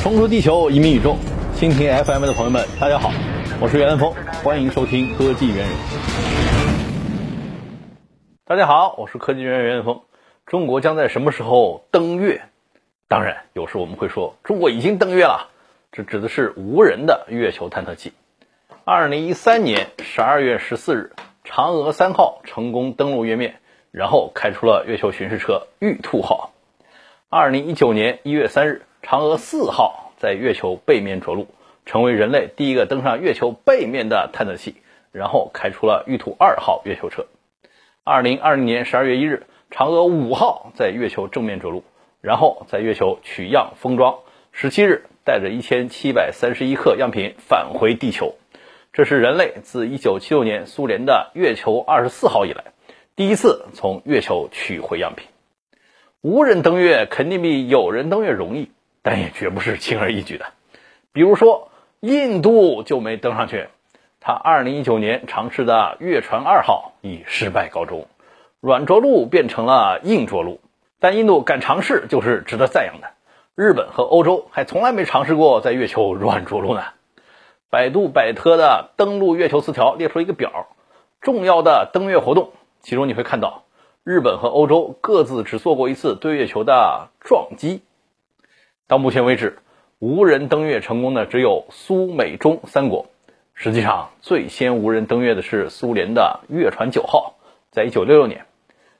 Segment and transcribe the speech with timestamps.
[0.00, 1.16] 冲出地球，移民宇宙，
[1.56, 3.10] 蜻蜓 FM 的朋友们，大家好，
[3.60, 4.14] 我是袁文峰，
[4.44, 5.68] 欢迎收听科技猿人。
[8.44, 10.00] 大家好，我是科技猿人袁文峰。
[10.46, 12.42] 中国将在什么时候登月？
[13.08, 15.50] 当然，有时我们会说中国已经登月了，
[15.90, 18.12] 这指的是无人的月球探测器。
[18.84, 21.12] 二零一三年十二月十四日，
[21.44, 23.56] 嫦娥三号成功登陆月面，
[23.90, 26.52] 然后开出了月球巡视车玉兔号。
[27.28, 28.82] 二零一九年一月三日。
[29.02, 31.46] 嫦娥四号在月球背面着陆，
[31.86, 34.76] 成为人类第一个登上月球背面的探测器，
[35.12, 37.26] 然后开出了玉兔二号月球车。
[38.04, 41.84] 二零二零年十二月一日，嫦娥五号在月球正面着陆，
[42.20, 44.18] 然后在月球取样封装。
[44.52, 48.34] 十七日，带着一千七百三十一克样品返回地球。
[48.92, 52.64] 这是人类自一九七六年苏联的月球二十四号以来，
[53.14, 55.28] 第一次从月球取回样品。
[56.20, 58.70] 无人登月肯定比有人登月容易。
[59.10, 60.44] 但也绝不是轻而易举的，
[61.14, 61.70] 比如说
[62.00, 63.68] 印度就没登上去，
[64.20, 68.06] 他2019年尝试的月船二号以失败告终，
[68.60, 70.60] 软着陆变成了硬着陆。
[71.00, 73.08] 但印度敢尝试就是值得赞扬的，
[73.54, 76.82] 日本和欧洲还从来没尝试过在月球软着陆呢。
[77.70, 80.66] 百度百科的登陆月球词条列出一个表，
[81.22, 82.50] 重要的登月活动，
[82.82, 83.62] 其中你会看到
[84.04, 87.80] 日本和欧洲各自只做过一次对月球的撞击。
[88.88, 89.58] 到目前为止，
[89.98, 93.04] 无人登月成功的只有苏美中三国。
[93.52, 97.34] 实际上，最先无人登月的是苏联的月船九号，
[97.70, 98.46] 在一九六六年，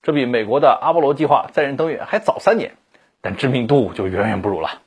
[0.00, 2.76] 这比美国的阿波罗计划载人登月还早三年，
[3.20, 4.82] 但知名度就远远不如了。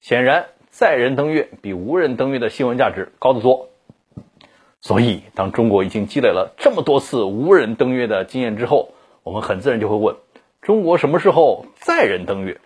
[0.00, 3.70] 显然，载人登月比无人登月的新闻价值高得多。
[4.80, 8.94] 所以，当中国已经积累了这么多次无人登月的经验之后，
[9.24, 10.14] 我们很自然就会问：
[10.62, 12.60] 中国什么时候载人登月？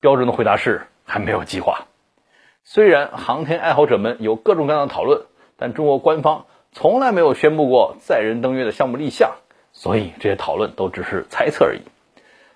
[0.00, 0.86] 标准的回答是。
[1.04, 1.86] 还没有计划。
[2.64, 9.32] 虽然航天爱好者们有各种各样的讨论，但中国官方从来没有宣布过载人登月的项目立项，
[9.72, 11.80] 所以这些讨论都只是猜测而已。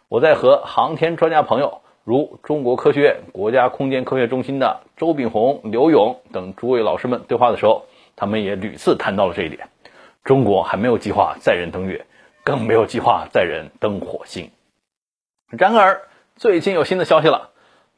[0.09, 7.85] 我在和航天专家朋友，如中国科学院国家空间科学中心的周炳宏、刘勇等诸位老师们对话的时候，
[8.17, 9.69] 他们也屡次谈到了这一点：
[10.25, 12.07] 中国还没有计划载人登月，
[12.45, 14.51] 更没有计划载人登火星。
[15.51, 17.51] 然而，最近有新的消息了。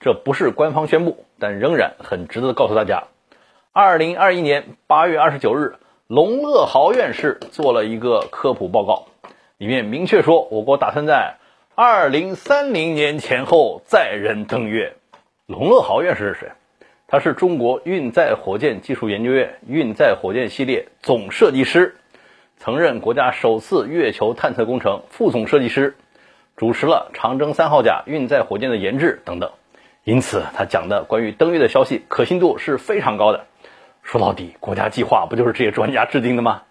[0.03, 3.05] 这不是官方宣布，但仍然很值得告诉大家。
[3.71, 5.75] 二零二一年八月二十九日，
[6.07, 9.09] 龙乐豪院士做了一个科普报告，
[9.59, 11.37] 里面明确说，我国打算在
[11.75, 14.95] 二零三零年前后载人登月。
[15.45, 16.53] 龙乐豪院士是谁？
[17.07, 21.97] 他是中国运载火箭技术研究院运载火箭系列总设计师，
[22.57, 25.95] 曾任国家首次月球探测工程副总设计师，
[26.57, 29.51] 主持了长征三号甲运载火箭的研制等等。
[30.11, 33.47] 因此，他讲的关于登月的消息可信度是非常高的。
[34.03, 36.63] 说到底，国家计划不就是这些专家制定的吗？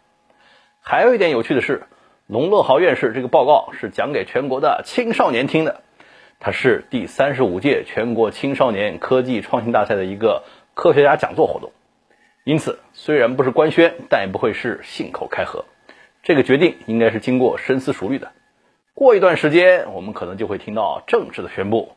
[0.81, 1.83] 还有一点有趣的是，
[2.27, 5.79] 龙乐豪院士这个报告是讲给全国的青少年听的。
[6.41, 11.71] 它是第三十五届全国青少年科技创新大赛的一个科学家讲座活动。
[12.43, 15.63] 因此，虽然不是官宣，但也不会是信口开河。
[16.23, 18.33] 这个决定应该是经过深思熟虑的。
[18.93, 21.93] 过一段时间，我们可能就会听到正式的宣布。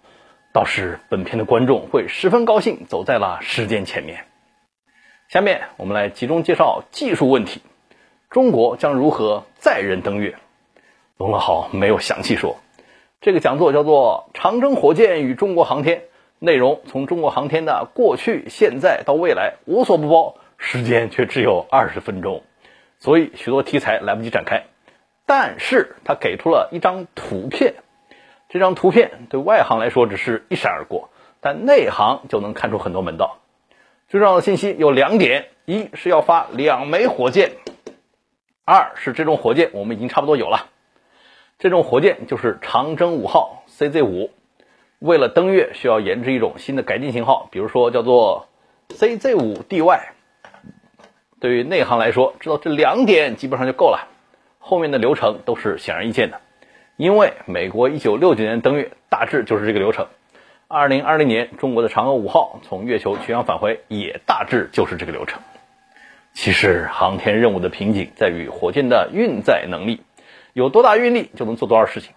[0.55, 4.27] 倒是，本片的观众会十分高兴，走在了时间前面。
[5.31, 7.63] 下面我们来集中介绍技术问题：
[8.29, 10.37] 中国将如何载人登月？
[11.17, 12.59] 龙乐豪没有详细说。
[13.23, 16.01] 这个讲座叫做《长征火箭与中国航天》，
[16.39, 22.43] 内容从中国航天的过去、现在到未来无所不包，时间却只有二十分钟，
[22.99, 24.65] 所以许多题材来不及展开。
[25.25, 27.77] 但是他给出了一张图片。
[28.53, 31.09] 这张图片对外行来说只是一闪而过，
[31.41, 33.39] 但内行就能看出很多门道。
[34.09, 37.53] 最重要的信息有两点：一是要发两枚火箭；
[38.67, 40.67] 二是这种火箭我们已经差不多有了。
[41.59, 44.31] 这种火箭就是长征五号 CZ 五。
[44.99, 48.49] 为了登月，需要研制一种新的改进型号，比如说叫做
[48.91, 49.99] CZ 五 DY。
[51.41, 54.09] 对于内行来说，知道这两点基本上就够了，
[54.59, 56.43] 后面的流程都是显而易见的。
[56.97, 60.09] 因为美国一九六九年登月大致就是这个流程，
[60.69, 65.41] 二零二零年中国的嫦娥五号从月球取样返回也大致就是这个流程。
[66.35, 70.03] 其实航天任务的瓶颈在于火箭的运载能力，
[70.53, 72.13] 有多大运力就能做多少事情，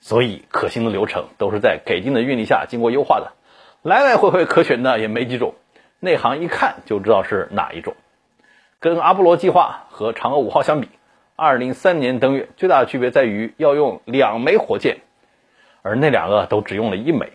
[0.00, 3.32] 所以可行的流程都是在给定的运力下经过优化的，
[3.82, 5.54] 来来回回可选的也没几种，
[5.98, 7.94] 内行一看就知道是哪一种。
[8.78, 10.88] 跟阿波罗计划和嫦娥五号相比。
[11.40, 14.98] 二零三年登月最大的区别在于要用两枚火箭，
[15.80, 17.32] 而那两个都只用了一枚。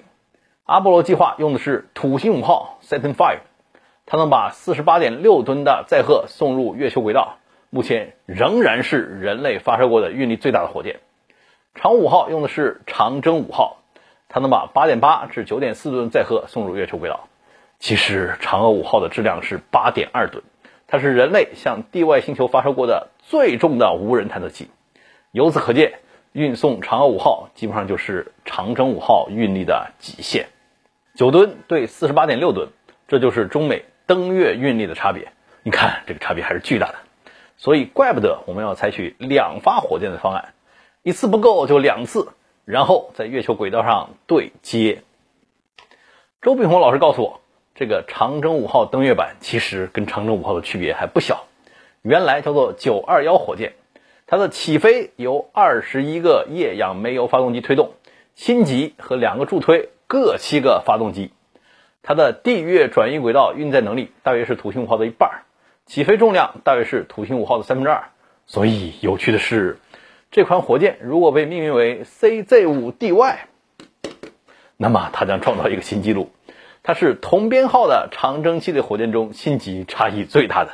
[0.66, 3.40] 阿波罗计划用的是土星五号 Saturn V，
[4.06, 7.40] 它能把四十八点六吨的载荷送入月球轨道，
[7.72, 11.00] 目前仍然是人类发射过的运力最大的火箭。
[11.74, 13.78] 长五号用的是长征五号，
[14.30, 17.28] 它能把八点八至九点四吨载荷送入月球轨道。
[17.80, 20.44] 其实嫦娥五号的质量是八点二吨，
[20.86, 24.70] 它是人类向地外星球发射过的最重的无人探测器。
[25.32, 26.00] 由此可见，
[26.32, 30.48] 运送嫦娥五号基本上就是长征五号运力的极限。
[31.16, 32.70] 九吨对四十八点六吨，
[33.08, 35.32] 这就是中美登月运力的差别。
[35.64, 36.96] 你看这个差别还是巨大的，
[37.58, 40.54] 所以怪不得我们要采取两发火箭的方案。
[41.02, 42.34] 一次不够就两次，
[42.64, 45.02] 然后在月球轨道上对接。
[46.42, 47.42] 周炳宏老师告诉我，
[47.74, 51.46] 这个长征五号登月版其实跟长征五号的区别还不小。
[52.06, 53.74] 原来叫做九二幺火箭，
[54.28, 57.94] 它的起飞由二十一个液氧煤油发动机推动，
[58.36, 61.32] 心级和两个助推各七个发动机。
[62.04, 65.42] 它的地月转移轨道运载能力大约是土星五号的一半，
[65.88, 68.10] 起飞重量大约是土星五号的三分之二。
[68.46, 69.80] 所以有趣的是。
[70.32, 73.36] 这款火箭如果被命名为 CZ5DY，
[74.76, 76.30] 那么它将创造一个新纪录。
[76.84, 80.72] 它是同编号的长征系列火箭中星级差异最大的。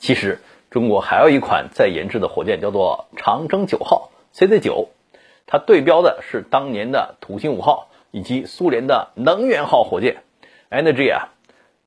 [0.00, 4.88] 其实，中国还有一款在研制的火箭，叫做长征九号 CZ9，
[5.46, 10.24] 它对标的是当年的土星五号以及苏联的能源号火箭
[10.70, 11.28] Energy 啊，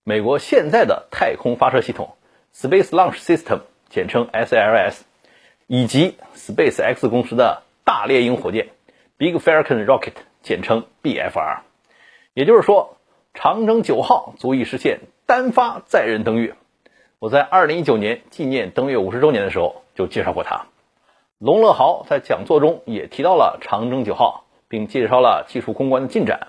[0.05, 2.15] 美国现在的太空发射系统
[2.55, 5.01] Space Launch System，简称 SLS。
[5.65, 8.67] 以及 SpaceX 公司的大猎鹰火箭
[9.17, 10.11] Big Falcon Rocket，
[10.43, 11.61] 简称 BFR。
[12.33, 12.97] 也就是说，
[13.33, 16.55] 长征九号足以实现单发载人登月。
[17.23, 20.65] 我在2019年纪念登月五十周年的时候就介绍过它。
[21.37, 26.47] 龙乐豪在讲座中也提到了长征九号，并介绍了技术攻关的进展。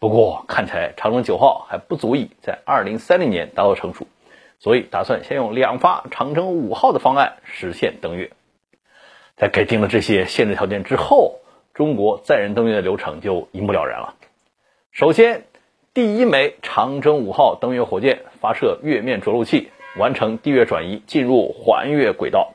[0.00, 4.08] 不过看起来长征九号还不足以在2030年达到成熟，
[4.58, 8.32] 所以打算先用两发长征五号的方案实现登月。
[9.36, 11.36] 在给定了这些限制条件之后，
[11.74, 14.16] 中国载人登月的流程就一目了然了。
[14.90, 15.44] 首先，
[15.94, 22.54] 第一枚长征五号登月火箭发射月面着陆器，完成地月转移，进入环月轨道。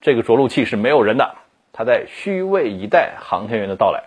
[0.00, 1.34] 这个着陆器是没有人的，
[1.72, 4.04] 它在虚位以待航天员的到来。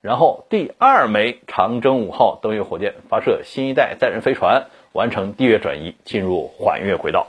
[0.00, 7.26] 然后，第二枚长征五号登月火箭发射新一代载人飞船，完成地月转移，进入环月轨道。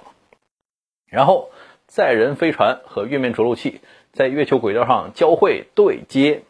[1.10, 1.50] 然后，
[1.88, 3.82] 载人飞船和月面着陆器。
[4.14, 6.42] 在月球轨道上交汇对接，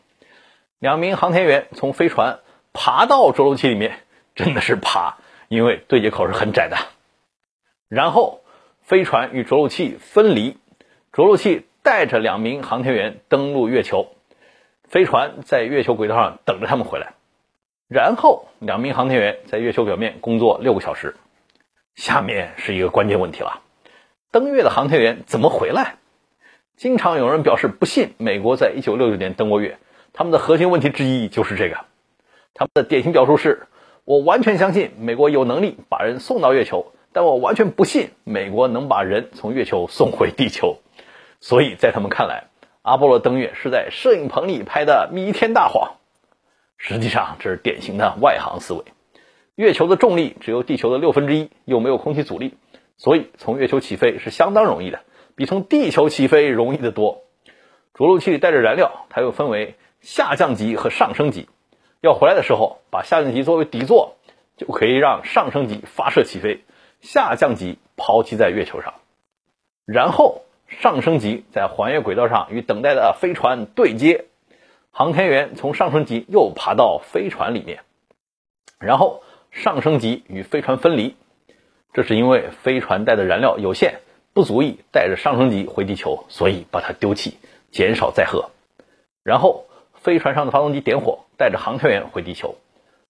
[0.80, 2.40] 两名航天员从飞船
[2.72, 4.00] 爬到着陆器里面，
[4.36, 5.18] 真的是爬，
[5.50, 6.78] 因为对接口是很窄的。
[7.90, 8.42] 然后
[8.82, 10.58] 飞船与着陆器分离，
[11.14, 14.08] 着陆器带着两名航天员登陆月球，
[14.84, 17.14] 飞船在月球轨道上等着他们回来。
[17.88, 21.16] 然后两名航天员在月球表面工作六个小时。
[21.96, 23.62] 下面是一个关键问题了：
[24.32, 25.96] 登月的航天员怎么回来？
[26.76, 29.80] 经常有人表示不信美国在一九六九年登过月，
[30.14, 31.86] 他们的核心问题之一就是这个。
[32.54, 33.66] 他们的典型表述是：
[34.04, 40.78] 我完全相信美国有能力把人送到月球，但我完全不信美国能把人从月球送回地球。
[41.40, 42.46] 所以在他们看来，
[42.82, 45.96] 阿波罗登月是在摄影棚里拍的弥天大谎。
[46.78, 48.84] 实际上，这是典型的外行思维。
[49.56, 52.54] 月球的重力只有地球的六分之一，又没有空气阻力，
[52.98, 55.02] 所以从月球起飞是相当容易的。
[55.36, 57.24] 比从地球起飞容易得多。
[57.94, 61.48] 着陆器里带着燃料，它又分为下降级和上升级。
[62.02, 64.16] 要回来的时候，把下降级作为底座，
[64.56, 66.64] 就可以让上升级发射起飞，
[67.02, 68.94] 下降级抛弃在月球上。
[69.86, 74.26] 然后上升级在环月轨道上与等待的飞船对接，
[74.92, 77.82] 航天员从上升级又爬到飞船里面，
[78.80, 81.16] 然后上升级与飞船分离。
[81.94, 84.02] 这是因为飞船带的燃料有限。
[84.34, 87.40] 不足以带着上升级回地球，所以把它丢弃，
[87.72, 88.52] 减少载荷。
[89.24, 92.54] 然后飞船上的发动机点火，带着航天员回地球。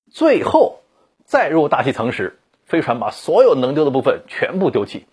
[0.09, 0.79] 最后
[1.25, 5.05] 再入大气层时，飞船把所有能丢的部分全部丢弃，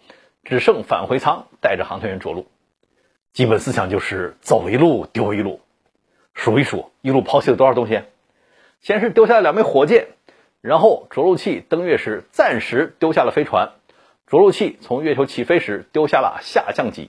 [0.42, 2.48] 只剩返回舱带着航天员着陆。
[3.32, 5.60] 基本思想就是走一路丢一路。
[6.34, 8.02] 数一数，一路抛弃了多少东西？
[8.80, 10.08] 先是丢下了两枚火箭，
[10.62, 13.70] 然后着陆器登月时暂时丢下了飞船。
[14.26, 17.08] 着陆器从月球起飞时丢下了下降级，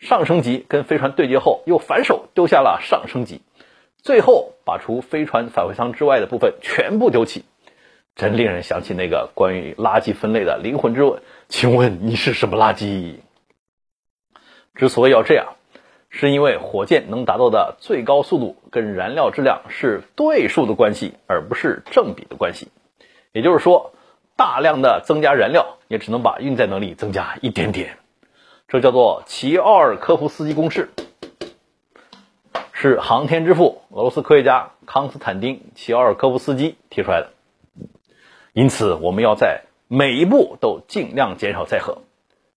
[0.00, 3.42] 上升级跟飞船对接后又反手丢下了上升级，
[4.02, 7.44] 最后把除飞船返回舱之外的部分全部丢弃，
[8.16, 13.16] 真令人想起那个关于垃圾分类的灵魂之问：请问你是什么垃圾？
[14.76, 15.56] 之所以要这样，
[16.10, 22.68] 是因为火箭能达到的最高速度跟燃料质量是对数的关系，而不是正比的关系。
[23.32, 23.92] 也就是说，
[24.36, 27.98] 大量的增加燃料也只能把运载能力增加一点点。
[28.68, 30.90] 这叫做齐奥尔科夫斯基公式，
[32.72, 37.33] 是航天之父俄罗斯科学家康斯坦丁·齐奥尔科夫斯基提出来的。
[38.54, 41.98] 因此，我们要在每一步都尽量减少载荷。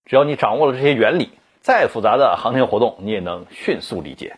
[0.04, 4.36] 只要你掌握了这些原理，再复杂的航天活动你也能迅速理解。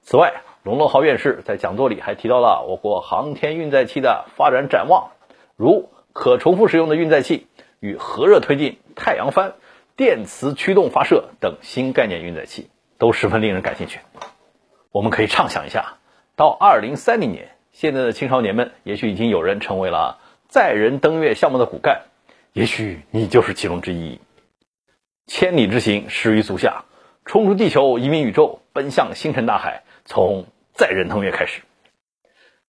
[0.00, 5.10] 此外，龙乐豪院士在讲座里还提到了我国航天运载器的发展展望，
[5.54, 7.46] 如可重复使用的运载器
[7.78, 9.52] 与核热推进、太阳帆。
[9.96, 12.68] 电磁驱动发射等新概念运载器
[12.98, 14.00] 都十分令人感兴趣。
[14.90, 15.98] 我们可以畅想一下，
[16.34, 20.18] 到二零三零年，现在的青少年们也许已经有人成为了
[20.48, 22.02] 载人登月项目的骨干，
[22.52, 24.20] 也许你就是其中之一。
[25.26, 26.84] 千里之行，始于足下，
[27.24, 31.62] 冲出地球，移民宇宙，奔向星辰大海，从载人登月开始。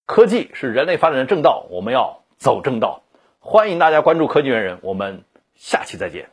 [0.06, 3.04] 科技是人类发展的正道，我们要走正道。
[3.40, 5.24] 欢迎大家关注科技猿人，我们
[5.56, 6.30] 下期再见。